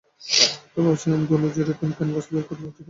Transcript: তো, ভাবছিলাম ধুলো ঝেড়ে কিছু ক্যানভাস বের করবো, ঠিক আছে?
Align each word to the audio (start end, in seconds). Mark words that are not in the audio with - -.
তো, 0.73 0.79
ভাবছিলাম 0.83 1.21
ধুলো 1.25 1.47
ঝেড়ে 1.49 1.73
কিছু 1.73 1.93
ক্যানভাস 1.97 2.25
বের 2.31 2.43
করবো, 2.43 2.65
ঠিক 2.65 2.67
আছে? 2.67 2.79